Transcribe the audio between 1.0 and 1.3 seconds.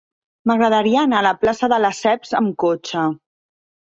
anar a